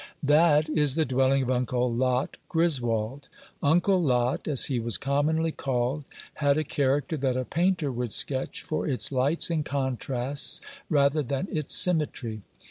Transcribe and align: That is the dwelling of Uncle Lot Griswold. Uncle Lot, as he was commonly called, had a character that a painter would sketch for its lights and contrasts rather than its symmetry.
That 0.23 0.67
is 0.67 0.95
the 0.95 1.05
dwelling 1.05 1.43
of 1.43 1.51
Uncle 1.51 1.93
Lot 1.93 2.37
Griswold. 2.49 3.29
Uncle 3.61 4.01
Lot, 4.01 4.47
as 4.47 4.65
he 4.65 4.79
was 4.79 4.97
commonly 4.97 5.51
called, 5.51 6.05
had 6.41 6.57
a 6.57 6.63
character 6.63 7.15
that 7.17 7.37
a 7.37 7.45
painter 7.45 7.91
would 7.91 8.11
sketch 8.11 8.63
for 8.63 8.87
its 8.87 9.11
lights 9.11 9.51
and 9.51 9.63
contrasts 9.63 10.59
rather 10.89 11.21
than 11.21 11.47
its 11.55 11.75
symmetry. 11.75 12.41